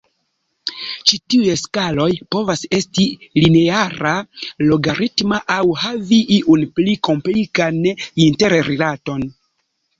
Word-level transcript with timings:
Ĉi 1.09 1.17
tiuj 1.33 1.57
skaloj 1.63 2.07
povas 2.35 2.63
esti 2.77 3.05
lineara, 3.43 4.15
logaritma 4.71 5.41
aŭ 5.59 5.61
havi 5.85 6.21
iun 6.41 6.67
pli 6.81 6.99
komplikan 7.11 7.81
interrilaton. 8.29 9.27